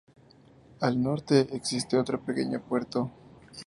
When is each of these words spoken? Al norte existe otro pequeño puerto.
Al 0.79 0.99
norte 0.99 1.41
existe 1.55 1.95
otro 1.95 2.19
pequeño 2.25 2.59
puerto. 2.59 3.11